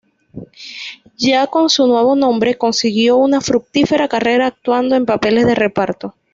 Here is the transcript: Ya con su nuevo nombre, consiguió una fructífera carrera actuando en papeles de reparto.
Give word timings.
Ya 1.15 1.45
con 1.45 1.69
su 1.69 1.85
nuevo 1.85 2.15
nombre, 2.15 2.57
consiguió 2.57 3.17
una 3.17 3.39
fructífera 3.39 4.07
carrera 4.07 4.47
actuando 4.47 4.95
en 4.95 5.05
papeles 5.05 5.45
de 5.45 5.53
reparto. 5.53 6.15